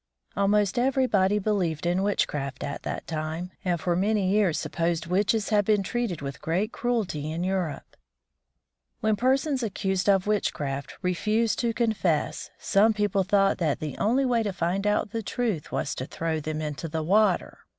Almost 0.35 0.79
everybody 0.79 1.37
believed 1.37 1.85
in 1.85 2.01
witchcraft 2.01 2.63
at 2.63 2.81
that 2.81 3.05
time, 3.05 3.51
and 3.63 3.79
for 3.79 3.95
many 3.95 4.31
years 4.31 4.57
supposed 4.57 5.05
witches 5.05 5.49
had 5.49 5.63
been 5.63 5.83
treated 5.83 6.23
with 6.23 6.41
great 6.41 6.71
cruelty 6.71 7.31
in 7.31 7.43
Europe. 7.43 7.95
When 9.01 9.15
persons 9.15 9.61
accused 9.61 10.09
of 10.09 10.25
witchcraft 10.25 10.95
refused 11.03 11.59
to 11.59 11.71
confess, 11.71 12.49
some 12.57 12.95
people 12.95 13.23
thought 13.23 13.59
that 13.59 13.79
the 13.79 13.95
only 13.99 14.25
way 14.25 14.41
to 14.41 14.53
find 14.53 14.87
out 14.87 15.11
the 15.11 15.21
truth 15.21 15.71
was 15.71 15.93
to 15.93 16.07
throw 16.07 16.39
them 16.39 16.61
into 16.63 16.87
the 16.87 17.03
water. 17.03 17.59